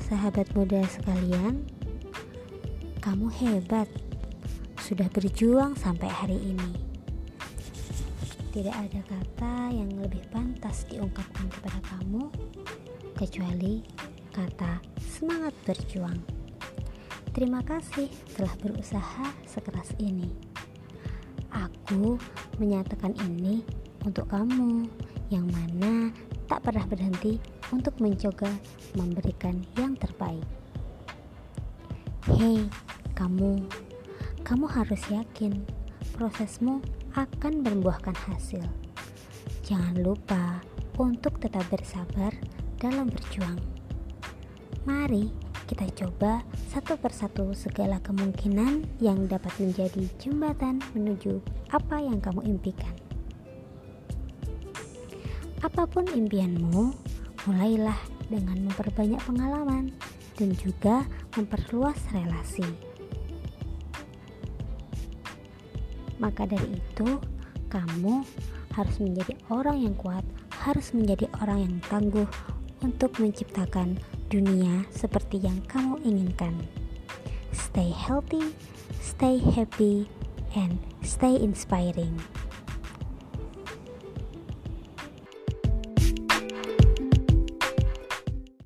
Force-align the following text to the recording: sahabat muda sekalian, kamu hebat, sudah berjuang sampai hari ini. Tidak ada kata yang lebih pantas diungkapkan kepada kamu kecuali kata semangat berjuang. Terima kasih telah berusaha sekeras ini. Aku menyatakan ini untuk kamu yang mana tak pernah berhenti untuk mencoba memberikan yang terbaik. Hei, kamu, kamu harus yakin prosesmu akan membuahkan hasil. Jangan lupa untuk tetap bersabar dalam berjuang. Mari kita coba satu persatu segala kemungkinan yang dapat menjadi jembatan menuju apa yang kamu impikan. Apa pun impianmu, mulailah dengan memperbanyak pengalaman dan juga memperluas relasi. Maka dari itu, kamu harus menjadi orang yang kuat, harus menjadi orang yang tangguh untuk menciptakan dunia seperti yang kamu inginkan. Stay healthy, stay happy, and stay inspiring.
sahabat 0.00 0.52
muda 0.52 0.84
sekalian, 0.88 1.64
kamu 3.00 3.32
hebat, 3.32 3.88
sudah 4.82 5.08
berjuang 5.10 5.74
sampai 5.74 6.06
hari 6.06 6.38
ini. 6.38 6.70
Tidak 8.52 8.72
ada 8.72 9.00
kata 9.04 9.72
yang 9.72 9.92
lebih 10.00 10.24
pantas 10.32 10.88
diungkapkan 10.88 11.48
kepada 11.52 11.80
kamu 11.92 12.28
kecuali 13.16 13.84
kata 14.32 14.80
semangat 15.00 15.52
berjuang. 15.64 16.20
Terima 17.32 17.60
kasih 17.64 18.08
telah 18.32 18.54
berusaha 18.60 19.32
sekeras 19.44 19.92
ini. 20.00 20.32
Aku 21.52 22.16
menyatakan 22.56 23.12
ini 23.28 23.60
untuk 24.04 24.28
kamu 24.28 24.88
yang 25.28 25.44
mana 25.48 26.12
tak 26.46 26.62
pernah 26.66 26.86
berhenti 26.86 27.38
untuk 27.74 27.98
mencoba 27.98 28.50
memberikan 28.94 29.62
yang 29.78 29.98
terbaik. 29.98 30.46
Hei, 32.26 32.66
kamu, 33.14 33.62
kamu 34.42 34.66
harus 34.66 35.02
yakin 35.10 35.62
prosesmu 36.14 36.82
akan 37.14 37.62
membuahkan 37.62 38.14
hasil. 38.26 38.62
Jangan 39.66 39.98
lupa 40.02 40.62
untuk 40.98 41.38
tetap 41.38 41.66
bersabar 41.70 42.32
dalam 42.78 43.10
berjuang. 43.10 43.58
Mari 44.86 45.30
kita 45.66 45.86
coba 45.98 46.46
satu 46.70 46.94
persatu 46.94 47.50
segala 47.50 47.98
kemungkinan 47.98 48.86
yang 49.02 49.26
dapat 49.26 49.50
menjadi 49.58 50.06
jembatan 50.22 50.78
menuju 50.94 51.42
apa 51.74 51.98
yang 51.98 52.22
kamu 52.22 52.46
impikan. 52.46 53.05
Apa 55.64 55.88
pun 55.88 56.04
impianmu, 56.04 56.92
mulailah 57.48 57.96
dengan 58.28 58.68
memperbanyak 58.68 59.22
pengalaman 59.24 59.94
dan 60.36 60.52
juga 60.60 61.06
memperluas 61.38 61.96
relasi. 62.12 62.66
Maka 66.20 66.48
dari 66.48 66.80
itu, 66.80 67.20
kamu 67.68 68.24
harus 68.72 68.96
menjadi 69.00 69.32
orang 69.48 69.84
yang 69.84 69.94
kuat, 69.96 70.24
harus 70.64 70.92
menjadi 70.92 71.28
orang 71.40 71.64
yang 71.64 71.76
tangguh 71.88 72.28
untuk 72.84 73.16
menciptakan 73.20 73.96
dunia 74.28 74.84
seperti 74.92 75.40
yang 75.40 75.60
kamu 75.68 75.96
inginkan. 76.04 76.56
Stay 77.52 77.88
healthy, 77.92 78.52
stay 79.00 79.40
happy, 79.40 80.08
and 80.56 80.76
stay 81.00 81.36
inspiring. 81.40 82.16